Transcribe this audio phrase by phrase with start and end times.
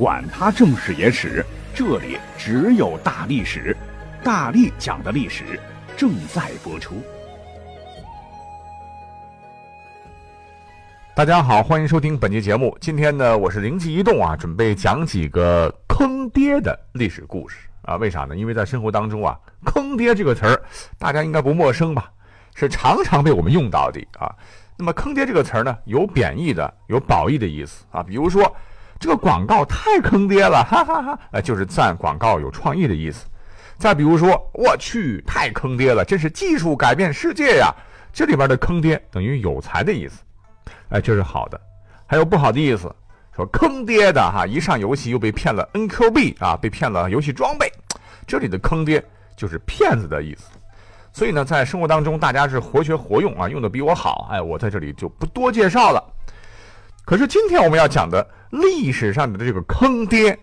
[0.00, 1.44] 管他正史野史。
[1.74, 3.76] 这里只有大历史，
[4.24, 5.60] 大力讲的历史
[5.94, 6.94] 正在播出。
[11.14, 12.74] 大家好，欢迎收听本期节目。
[12.80, 17.96] 今天呢，我是灵机一动啊，准备讲几个坑爹的历史故事啊。
[17.96, 18.34] 为啥呢？
[18.34, 20.62] 因为在生活当中啊，“坑爹”这个词儿
[20.98, 22.10] 大家应该不陌生吧？
[22.54, 24.34] 是常常被我们用到的啊。
[24.78, 28.02] 那么“坑爹”这个词儿呢，有贬义的，有褒义的意思啊。
[28.02, 28.50] 比如说。
[29.00, 31.18] 这个广告太坑爹了， 哈哈哈！
[31.32, 33.26] 呃，就是赞广告有创意的意思。
[33.78, 37.74] 再比如说，我去，太坑爹了，真是技术改变世界呀！
[38.12, 40.20] 这里边的坑爹等于有才的意思，
[40.90, 41.58] 哎，这是好的。
[42.06, 42.94] 还有不好的意思，
[43.34, 47.72] 说坑爹的哈，一上游戏又被骗了 NQB 啊，被骗了游戏装备。
[48.26, 49.02] 这里的坑爹
[49.34, 50.50] 就是骗子的意思。
[51.12, 54.28] 所以呢，在生活当中，大家是活学活用啊，用的比我好。
[54.30, 56.04] 哎，我在这里就不多介绍了。
[57.06, 60.38] 可是今天我们要讲的历史上的这个坑爹，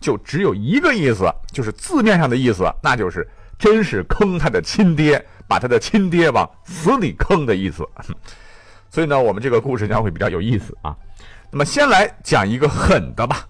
[0.00, 3.28] 就只有一个意思，就是字面上的意思，那就是
[3.58, 7.86] 真是坑他的亲爹，把他的亲爹往死里坑的意思。
[8.90, 10.96] 所以呢，我们这个故事将会比较有意思啊。
[11.50, 13.46] 那么先来讲一个狠的吧。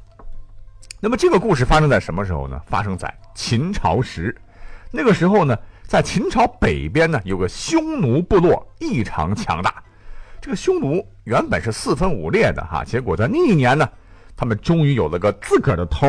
[1.01, 2.61] 那么这个故事发生在什么时候呢？
[2.67, 4.37] 发生在秦朝时。
[4.91, 5.57] 那个时候呢，
[5.87, 9.83] 在秦朝北边呢，有个匈奴部落异常强大。
[10.49, 13.87] 这个匈奴原本是四分五裂的哈，结果在那一年呢，
[14.35, 16.09] 他们终于有了个自个儿的头，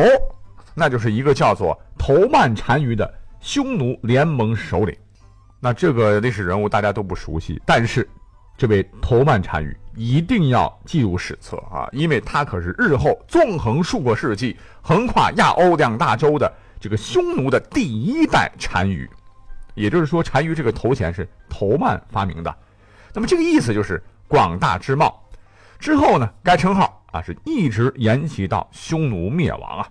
[0.72, 4.96] 那就是一个叫做头曼单于的匈奴联盟首领。
[5.60, 8.08] 那这个历史人物大家都不熟悉，但是
[8.56, 16.50] 这位头曼单于一定要记入史册啊，因为他可是日后纵横数个世纪、横跨亚欧两大洲的
[16.80, 19.06] 这个匈奴的第一代单于。
[19.74, 22.56] 也就是说，单于这个头衔是头曼发明的。
[23.12, 24.02] 那么这个意思就是。
[24.30, 25.20] 广大之貌，
[25.80, 29.88] 之后呢，该称号啊是一直沿袭到匈奴灭亡啊。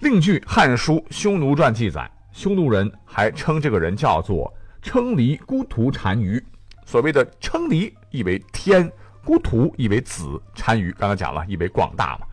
[0.00, 6.44] 另据《汉书·匈奴传》记载，匈奴人还称这个人叫做称离孤图单于。
[6.84, 8.92] 所谓的称离意为天，
[9.24, 12.26] 孤图意为子，单于刚才讲了，意为广大嘛。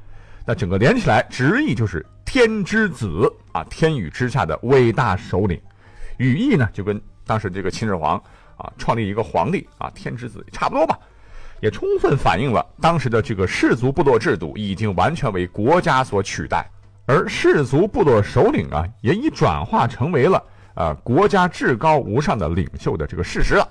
[0.45, 5.57] 那整个连起来，直译就是天之子啊，天宇之下的伟大首领。
[6.17, 8.21] 语义呢，就跟当时这个秦始皇。
[8.57, 10.97] 啊，创立一个皇帝啊，天之子差不多吧，
[11.61, 16.65] 也充分反映了当时的这个氏族部落制度已经完全为国家所取代，
[17.05, 23.67] 而氏族部落首领啊，也已转化成为了啊国家至高无上的领袖的这个事实了。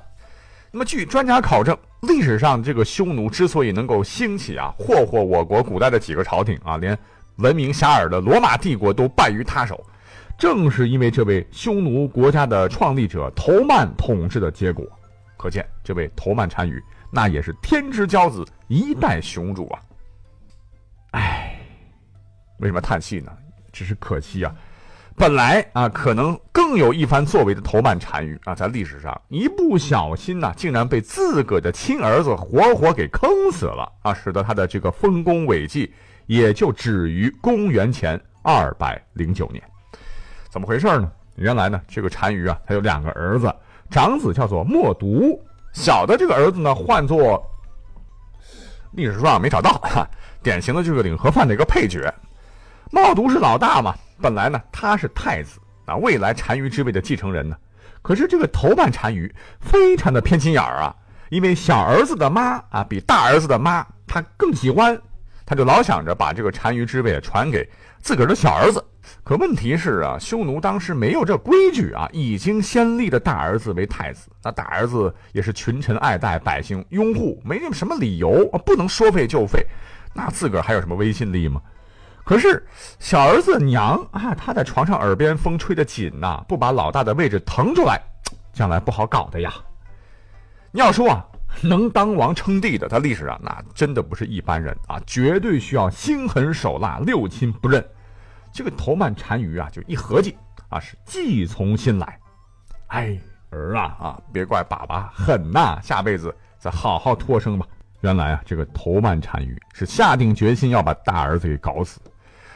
[0.70, 6.98] 那么，据专家考证，历史上这个匈奴之所以能够兴起啊，霍霍我国古代的几个朝廷啊，连
[7.36, 9.80] 闻名遐迩的罗马帝国都败于他手。
[10.36, 14.84] 正是因为这位匈奴国家的创立者头曼统治的结果，
[15.36, 19.80] 可见这位头曼单于那也是天之骄子，一代雄主啊！
[21.12, 21.56] 唉，
[22.58, 23.32] 为什么叹气呢？
[23.72, 24.52] 只是可惜啊，
[25.16, 35.92] 本来啊可能更有一番作为的头曼单于啊，在历史上一不小心呐，竟然被自个的亲儿子活活给坑死了啊，使得他的这个丰功伟绩
[36.26, 39.62] 也就止于公元前二百零九年。
[40.54, 41.10] 怎么回事呢？
[41.34, 43.52] 原来呢，这个单于啊，他有两个儿子，
[43.90, 45.36] 长子叫做默毒，
[45.72, 47.44] 小的这个儿子呢，唤作
[48.92, 50.08] 历史书上没找到，哈，
[50.44, 52.08] 典型的这个领盒饭的一个配角。
[52.92, 57.56] 默毒是老大嘛，本来呢他是太子啊，未来单于之位的继承人呢。
[58.00, 60.94] 可是这个头版单于非常的偏心眼儿啊，
[61.30, 64.96] 因为小儿子的妈啊比大儿子的妈他更喜欢，
[65.44, 68.80] 他就老想着把这个单于之位传给自个儿的小儿子。
[69.22, 79.66] 可问题是啊，匈奴当时没有这规矩啊，已经先立的大儿子为太子，那大儿子也是群臣爱戴、百姓拥护，没什么理由啊不能说废就废，
[80.12, 81.60] 那自个儿还有什么威信力吗？
[82.24, 82.66] 可是
[82.98, 88.00] 小儿子娘啊，他在床上耳边风吹得紧呐，不把老大的位置腾出来，
[88.52, 89.52] 将来不好搞的呀。
[90.72, 91.24] 你要说啊，
[91.60, 97.84] 能当王称帝的，他历史上那真的不是一般人啊，绝对需要心狠手辣、六亲不认。
[98.54, 100.36] 这个头曼单于啊，就一合计
[100.68, 102.16] 啊，是计从心来。
[102.86, 103.18] 哎，
[103.50, 107.66] 儿啊啊，别怪爸爸狠呐，下辈子再好好托生吧。
[108.02, 111.98] 原来啊，这个头曼单于是下定决心要把大儿子给搞死。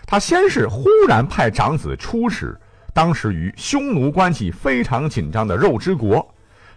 [0.07, 2.57] 他先是忽然派长子出使
[2.95, 6.25] 当时与匈奴关系非常紧张的肉之国。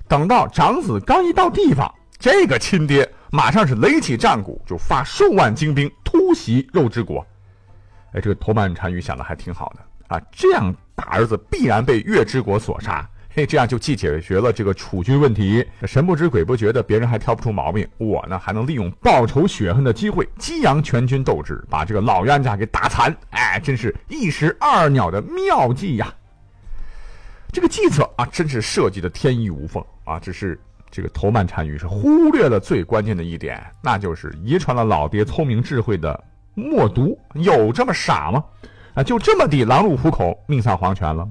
[0.07, 7.23] 等到长子刚一到地方，这个亲爹马上是擂起战鼓，就发数万精兵突袭肉之国。
[8.13, 13.07] 哎，这个头曼单于想的还挺好的啊，这样大儿子必然被月之国所杀。
[13.33, 23.15] 嘿，这样就既解决了这个储君问题，神不知鬼不觉的，别人还挑不出毛病，我呢还能利用报仇雪恨的机会，激扬全军斗志，把这个老冤家给打残。
[23.29, 26.13] 哎，真是一石二鸟的妙计呀！
[27.53, 30.19] 这个计策啊，真是设计的天衣无缝啊！
[30.19, 30.59] 只是
[30.89, 36.21] 这个头曼单于是忽略了最关键的一点，那就是遗传了老爹聪明智慧的
[36.53, 38.43] 默读，有这么傻吗？
[38.93, 41.27] 啊，就这么地狼入虎口，命丧黄泉了？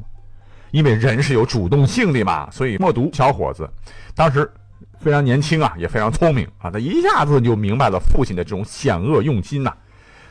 [0.70, 3.69] 因为人是有主动性的嘛，所以默读小伙子
[4.14, 4.50] 当时
[4.99, 9.75] 非常年轻啊，也非常聪明啊，他一下子就明白了父亲的这种险恶用心呐。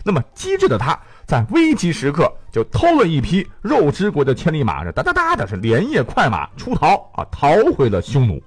[0.04, 8.42] 那么机智的他在危急时刻就偷了一匹肉之国的千里马，是哒哒哒的，是连夜快马出逃啊，逃回了匈奴。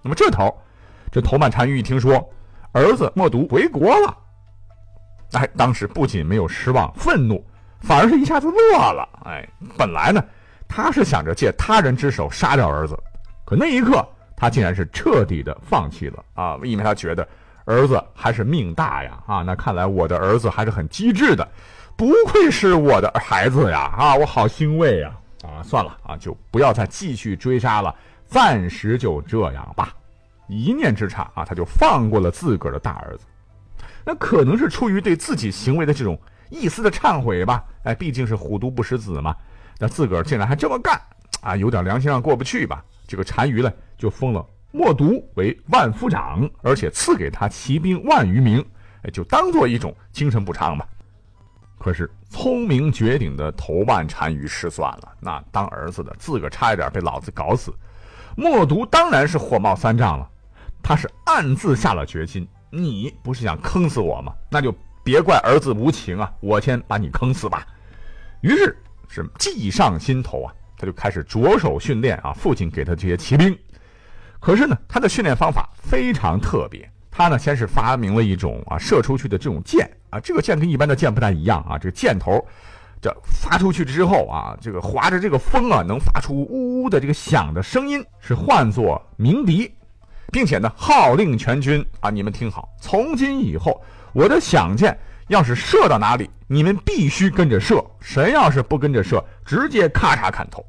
[0.00, 0.56] 那么这头，
[1.10, 2.24] 这头曼单于一听说
[2.72, 4.16] 儿子默读回国了，
[5.38, 7.44] 哎，当时不仅没有失望、愤怒，
[7.80, 9.08] 反而是一下子乐了。
[9.24, 10.22] 哎，本来呢。
[10.66, 12.98] 他是想着借他人之手杀掉儿子，
[13.44, 14.04] 可那一刻
[14.34, 16.58] 他竟然是彻底的放弃了啊！
[16.64, 17.28] 因为他觉得
[17.64, 19.42] 儿子还是命大呀啊！
[19.42, 21.46] 那看来我的儿子还是很机智的，
[21.96, 24.16] 不愧是我的孩子呀啊！
[24.16, 25.12] 我好欣慰呀
[25.44, 25.62] 啊！
[25.62, 27.94] 算了啊，就不要再继续追杀了，
[28.26, 29.94] 暂时就这样吧。
[30.48, 33.26] 一念之差啊，他就放过了自个儿的大儿子。
[34.04, 36.18] 那可能是出于对自己行为的这种
[36.50, 37.64] 一丝的忏悔吧？
[37.84, 39.34] 哎，毕竟是虎毒不食子嘛。
[39.78, 41.00] 那自个儿竟然还这么干，
[41.40, 42.84] 啊，有点良心上过不去吧？
[43.06, 48.64] 这个单于呢，就封了默读为万夫长，而且赐给他骑兵万余名，
[49.02, 50.86] 哎，就当做一种精神补偿吧。
[51.78, 57.74] 可是聪明绝顶的头万单于失算了，那当儿子的自个儿差一点被老子搞死，
[58.36, 60.26] 默读当然是火冒三丈了，
[60.82, 64.32] 他是暗自下了决心：你不是想坑死我吗？
[64.50, 67.66] 那就别怪儿子无情啊，我先把你坑死吧。
[68.40, 68.76] 于是。
[69.06, 73.56] 是计上心头啊，他就开始着手训练啊，父亲给他这些骑兵。
[74.40, 76.90] 可是呢，他的训练方法非常特别。
[77.12, 82.44] 他呢，先是发明了一种啊，射出去的这种箭啊，这个箭跟一般的箭不太一样啊，这个箭头，
[83.00, 89.72] 这发出去之后啊，这个划着这个风啊，能发出呜呜的这个响的声音，是唤作鸣笛，
[90.34, 93.80] 并且呢，号令全军啊，你们听好，从今以后，
[94.12, 94.98] 我的响箭。
[95.28, 97.82] 要是射到哪里，你们必须跟着射。
[98.00, 100.62] 谁要是不跟着射，直接咔嚓砍头。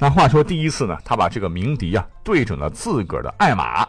[0.00, 3.86] 那话说第一次呢，他把这个鸣笛啊对准了自个儿的爱马，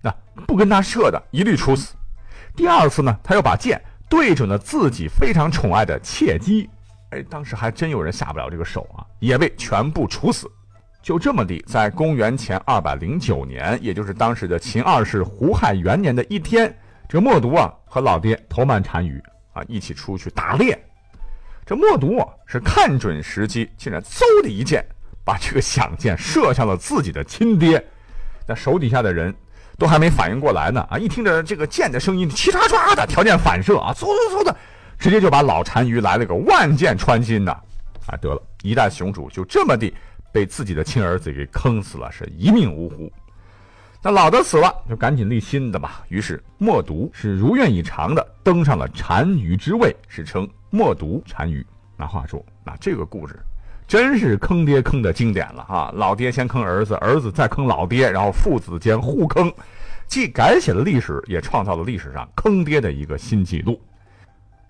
[0.00, 0.14] 那
[0.46, 1.96] 不跟他射的一律处死。
[2.54, 6.70] 第二次呢，他又把箭对准了自己非常宠爱的妾姬，
[7.10, 10.48] 哎，当时还真有人下不了这个手啊，也被全部处死。
[11.08, 16.70] 就这么地，在公元前二百零九年，也就是当时的秦二世胡亥元年的一天。
[17.08, 19.18] 这默读啊，和老爹头曼单于
[19.54, 20.78] 啊一起出去打猎。
[21.64, 24.84] 这默读啊是看准时机，竟然嗖的一箭，
[25.24, 27.82] 把这个响箭射向了自己的亲爹。
[28.46, 29.34] 那手底下的人
[29.78, 30.98] 都还没反应过来呢啊！
[30.98, 34.54] 一听着这个箭的声音，齐刷刷的条件反射啊，嗖嗖嗖的，
[34.98, 37.52] 直接就把老单于来了个万箭穿心呐！
[38.08, 39.94] 啊，得了一代雄主就这么地
[40.32, 43.10] 被自己的亲儿子给坑死了，是一命呜呼。
[44.02, 46.04] 那老的死了，就赶紧立新的吧。
[46.08, 51.66] 于是默读是如愿以偿的登上了单于之位，史称默读单于。
[51.96, 53.36] 那话说，那这个故事
[53.88, 55.90] 真是坑爹坑的经典了啊！
[55.96, 59.52] 老爹先坑儿子，儿子再坑老爹，然后父子间互坑，
[60.06, 63.80] 既改写了历史，也创造了历史上坑爹的一个新纪录。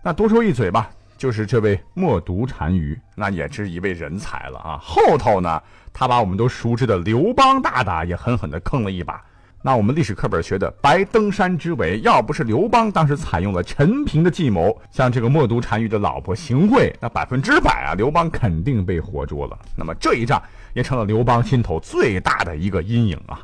[0.02, 4.78] 那多说一嘴吧，就是这位默读单于，那也是一位人才了啊。
[4.80, 5.60] 后头呢？
[5.92, 9.20] 他把我们都熟知的刘邦大大也狠狠地坑了一把。
[9.60, 19.58] 那我们历史课本学的白登山之围，要不是刘邦当时采用了陈平的计谋，像这个默读单于的老婆邢慧，那百分之百啊，刘邦肯定被活捉了。
[19.76, 20.40] 那么这一仗
[20.72, 23.40] 也成了刘邦心头最大的一个阴影啊。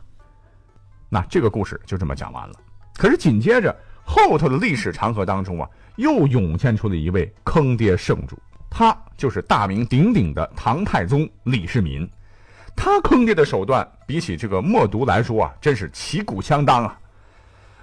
[1.09, 2.55] 那这个故事就这么讲完了。
[2.97, 8.39] 可是紧接着后头的历史长河当中啊，又涌现出了一位坑爹圣主，
[8.71, 12.09] 他就是大名鼎鼎的唐太宗李世民。
[12.77, 16.99] 他坑爹的手段，比起这个默读来说啊，真是旗鼓相当啊。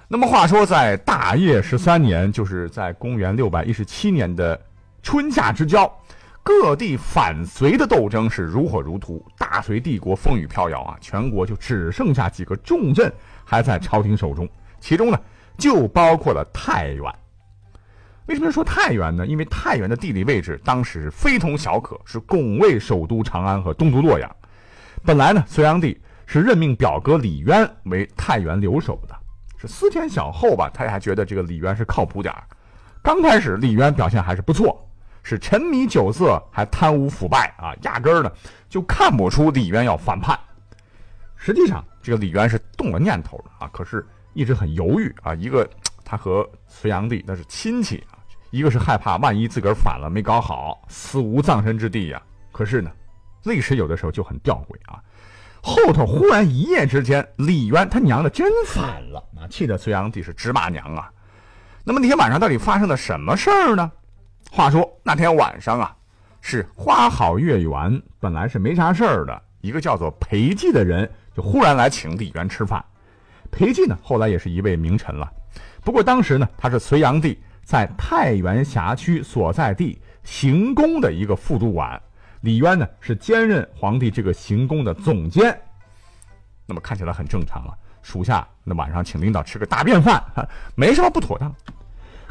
[0.06, 4.60] 那么话说，在大业十三年，就是在公元六百一十七年的
[5.02, 5.90] 春夏之交，
[6.42, 13.10] 各地反隋的斗争是如火如荼，大隋帝国风雨飘摇啊，全国就只剩下几个重镇
[13.42, 14.46] 还在朝廷手中，
[14.78, 15.18] 其中呢，
[15.62, 17.04] 就包括了太原。
[18.26, 19.24] 为什么说太原呢？
[19.24, 24.36] 因为太原的地理位置当时非同小可，是拱卫首都长安和东都洛阳。
[25.04, 29.14] 本来呢，隋炀帝是任命表哥李渊为太原留守的，
[29.56, 32.34] 是思前想后吧，他还觉得这个李渊是靠谱点
[33.00, 34.84] 刚开始李渊表现还是不错，
[35.22, 38.32] 是沉迷酒色，还贪污腐败啊，压根儿呢
[38.68, 40.36] 就看不出李渊要反叛。
[41.36, 44.04] 实际上，这个李渊是动了念头的啊，可是
[44.34, 45.34] 一直很犹豫啊。
[45.34, 45.68] 一个
[46.04, 48.20] 他和隋炀帝那是亲戚啊，
[48.50, 52.22] 一个是害怕万一自个儿反了没搞好，死无葬身之地呀。
[52.50, 52.90] 可是呢，
[53.44, 55.00] 历史有的时候就很吊诡啊。
[55.62, 61.10] 后头忽然一夜之间，李渊他娘的真反了啊，气得隋炀帝是直骂娘啊。
[61.84, 63.90] 那么那天晚上到底发生了什么事儿呢？
[64.50, 65.96] 话说那天晚上啊，
[66.40, 72.84] 是花好月圆，本来是没啥事儿的，一个叫做裴寂的人就忽然来请李渊吃饭。
[73.52, 75.30] 裴寂呢，后来也是一位名臣了，
[75.84, 82.00] 不过当时呢，他是隋炀帝在太原辖区所在地行宫的一个副都管，
[82.40, 85.56] 李渊呢是兼任皇帝这个行宫的总监，
[86.66, 87.76] 那么看起来很正常了。
[88.02, 90.20] 属下那晚上请领导吃个大便饭，
[90.74, 91.54] 没什么不妥当。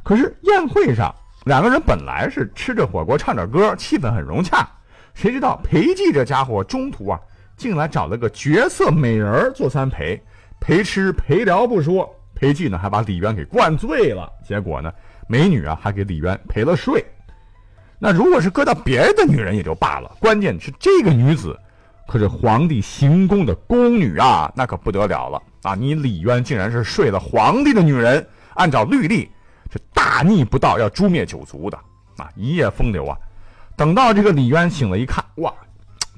[0.03, 4.67] 可是宴会上，两个人本来是吃着火锅唱着歌，气氛很融洽。
[5.13, 7.19] 谁知道裴寂这家伙中途啊，
[7.55, 10.21] 竟来找了个绝色美人儿做三陪，
[10.61, 14.31] 陪吃陪聊不说，裴寂呢还把李渊给灌醉了。
[14.47, 14.93] 结果呢，
[15.27, 17.03] 美女啊还给李渊陪了睡。
[17.99, 21.59] 那如果是搁到别人的女人也就罢了，关键是这个女子
[22.07, 25.41] 可是皇帝行宫的宫女啊，那可不得了了。
[25.63, 25.75] 啊！
[25.75, 28.25] 你李渊竟然是睡了皇帝的女人，
[28.55, 29.29] 按照律例，
[29.71, 31.77] 是大逆不道，要诛灭九族的
[32.17, 32.29] 啊！
[32.35, 33.15] 一夜风流啊！
[33.77, 35.53] 等到这个李渊醒了，一看，哇，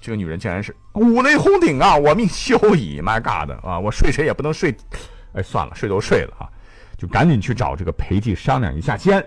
[0.04, 1.96] 这个女人竟然是五雷轰顶啊！
[1.96, 3.80] 我命休矣！My God 啊！
[3.80, 4.76] 我睡谁也不能睡，
[5.32, 6.44] 哎，算了，睡都睡了啊，
[6.98, 9.26] 就赶紧去找这个裴寂商量一下先。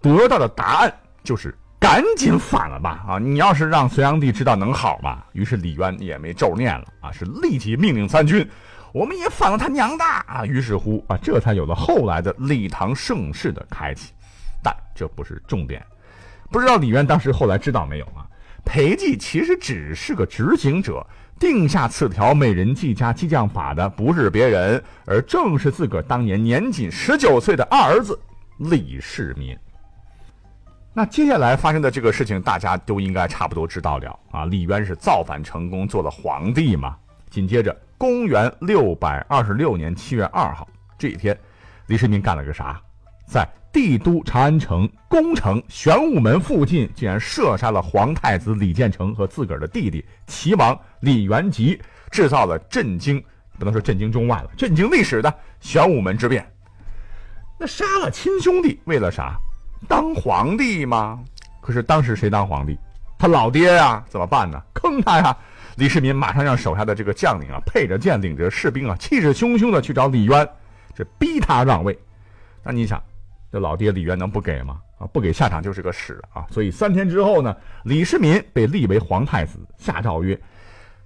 [0.00, 0.94] 得到的答案
[1.24, 3.04] 就是赶紧反了吧！
[3.08, 5.24] 啊，你要是让隋炀帝知道能好吗？
[5.32, 8.48] 于是李渊也没咒念了啊，是立即命令三军。
[8.92, 10.46] 我们也反了他娘的啊！
[10.46, 14.12] 于是乎啊，这才有了后来的李唐盛世的开启。
[14.62, 15.84] 但这不是重点，
[16.48, 18.22] 不知道李渊当时后来知道没有啊？
[18.66, 21.06] 裴寂其实只是个执行者，
[21.38, 28.18] 定下此条美人计加激将法的不是别人，而正是自个儿当年年仅十九岁的二儿子
[28.58, 29.56] 李世民。
[30.92, 34.44] 那接下来发生的这个事情，大家都应该差不多知道了啊！
[34.46, 36.96] 李渊是造反成功，做了皇帝嘛？
[37.30, 37.74] 紧接着。
[37.98, 40.68] 公元六百二十六年七月二号
[40.98, 41.38] 这一天，
[41.86, 42.78] 李世民干了个啥？
[43.26, 51.78] 在帝都长安城宫城玄武门附近，竟然射杀了皇太子李建成和自个儿的弟弟齐王李元吉，
[52.10, 53.22] 制造了震惊
[53.58, 56.50] 不能说震惊中外了，震惊历史的玄武门之变。
[57.58, 59.36] 那杀了亲兄弟，为了啥？
[59.86, 61.22] 当皇帝吗？
[61.60, 62.78] 可是当时谁当皇帝？
[63.18, 64.58] 他老爹呀，怎么办呢？
[64.72, 65.36] 坑他呀！
[65.76, 70.48] 李世民马上让手下的这个将领啊，配着剑，领着士兵啊，气势汹汹的去找李渊，
[70.94, 71.98] 这逼他让位。
[72.62, 73.02] 那你想，
[73.50, 74.80] 这老爹李渊能不给吗？
[74.98, 76.46] 啊，不给下场就是个屎啊！
[76.50, 80.38] 所以三天之后呢，李世民被立为皇太子，下诏曰：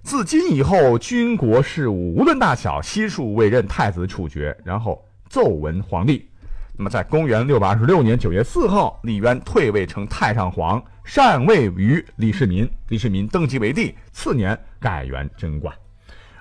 [0.01, 4.57] 自今以后，军国事务无论大小，悉数委任太子处决。
[4.63, 6.27] 然后奏闻皇帝。
[6.77, 10.81] 那么在公元六百二十六年九月四号，李渊退位成太上皇。
[11.03, 15.75] 禅位于李世民，李世民登基为帝，次年改元贞观。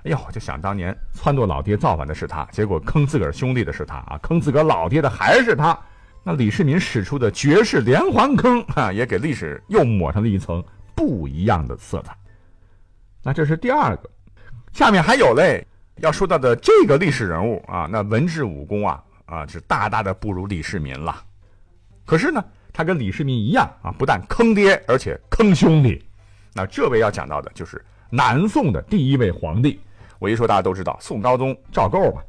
[0.05, 5.77] 哎呦，就想当年撺掇老爹造反的是他，结果坑自个儿兄弟的是他啊，坑自个儿老爹的还是他。
[6.23, 10.63] 那李世民使出的绝世连环坑啊，也给历史又抹上了一层
[10.95, 12.17] 不一样的色彩。
[13.23, 14.11] 那这是第二个，
[14.73, 21.25] 下面还有嘞，要说到的这个历史人物啊，那文治武功啊啊，是大大的不如李世民了。
[22.05, 22.45] 可是呢？
[22.73, 26.01] 他跟李世民一样啊，不但坑爹，而且坑兄弟。
[26.55, 29.81] 那这位要讲到的就是南宋的第一位皇帝。
[30.21, 32.23] 我一说大家都知道，宋高宗赵构吧。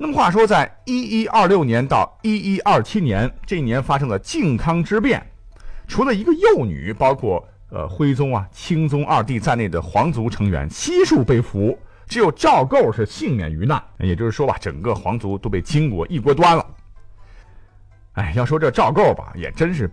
[0.00, 5.20] 那么话说，在一一二六年到一一二七年这一年发生了靖康之变，
[5.88, 11.76] 除了一个幼女，包括呃徽宗啊、钦宗二帝在内的皇族成员悉数被俘，
[12.06, 13.82] 只有赵构是幸免于难。
[13.98, 16.64] 也就是说吧，整个皇族都被金国一锅端了。
[18.12, 19.90] 哎，要说这赵构吧，也真是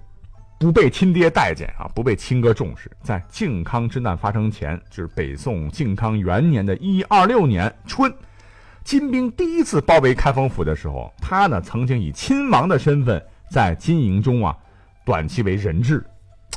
[0.60, 2.92] 不被亲爹待见啊，不被亲哥重视。
[3.02, 8.14] 在靖康之难发生前，就是北宋靖康元年的一二六年春，
[8.86, 14.56] 金兵第一次包围开封府的时候，他呢曾经以亲王的身份在金营中啊，
[15.04, 16.06] 短期为人质，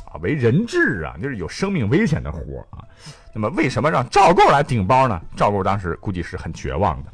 [0.05, 2.85] 啊为人质啊，就是有生命危险的活啊。
[3.33, 5.19] 那么为什么让赵构来顶包呢？
[5.35, 7.11] 赵构当时估计是很绝望的，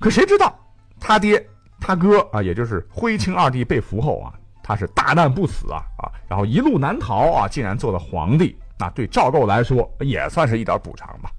[0.00, 0.58] 可谁知道
[0.98, 1.46] 他爹。
[1.78, 11.30] 他哥啊，也就是徽钦二帝被俘后啊，他是大难不死啊啊，然后一路难逃啊，竟然做了皇帝，那对赵构来说也算是一点补偿吧。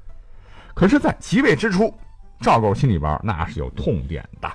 [0.76, 1.92] 可是，在即位之初，
[2.40, 4.52] 赵构心里边那是有痛点的。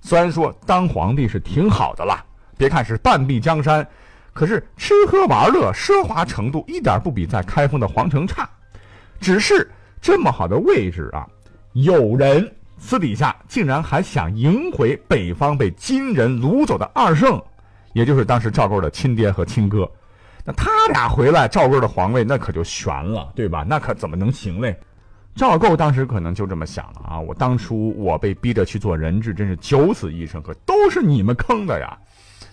[0.00, 2.24] 虽然说当皇帝是挺好的了，
[2.56, 3.86] 别看是半壁江山，
[4.32, 8.48] 可是吃喝玩乐奢华程度一点不比在开封的皇城差。
[9.20, 9.70] 只是
[10.00, 11.24] 这么好的位置啊，
[11.74, 17.40] 有人私底下竟然还想赢回北方被金人掳走的二圣，
[17.92, 19.88] 也就是当时赵构的亲爹和亲哥。
[20.44, 23.64] 那他俩回来，赵构的皇位那可就悬了，对吧？
[23.68, 24.76] 那可怎么能行嘞？
[25.34, 27.18] 赵构当时可能就这么想了啊！
[27.18, 31.96] 我当初我被逼着去做人质，真是九死一生，可都是你们坑的呀！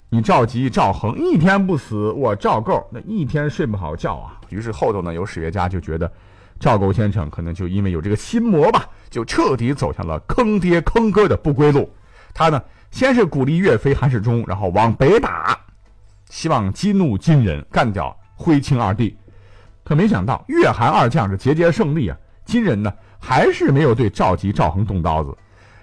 [0.09, 4.39] 你赵吉、赵恒一天不死，我赵构那一天睡不好觉啊！
[4.49, 6.11] 于是后头呢，有史学家就觉得，
[6.57, 11.87] 赵构先生可能就因为有这个心魔吧，就彻底走向了坑爹坑哥的不归路。
[12.33, 12.59] 他呢，
[12.91, 15.59] 先是鼓励岳飞、韩世忠，然后往北打，
[16.29, 19.15] 希望激怒金人，干掉徽钦二帝。
[19.83, 22.17] 可没想到，岳韩二将是节节胜利啊！
[22.49, 25.37] 金人呢，还是没有对赵吉、赵恒动刀子，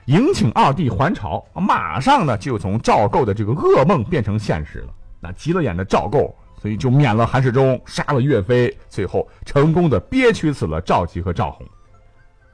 [0.07, 4.89] 迎请二弟还朝，马上呢就从赵构的这个噩梦变成现实了。
[5.21, 11.65] 那急了眼的赵构，所以就免了韩世忠，杀了岳飞，最后成功的憋屈死了赵吉和赵恒。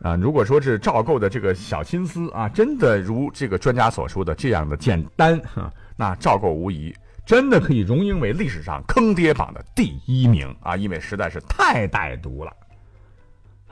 [0.02, 5.40] 啊，如果说是赵构的这个小心思啊，真的如这个专家所说的这样的简单，
[5.96, 12.52] 那赵构无疑真的可以荣膺为历史上坑爹榜的第一名啊，因为实在是太歹毒了。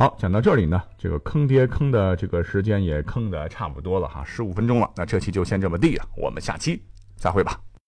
[0.00, 4.90] 好，讲到这里呢，这个坑爹坑的这个时间也坑的差不多了哈，十五分钟了。
[4.96, 6.82] 那这期就先这么地了，我们下期
[7.16, 7.60] 再会吧。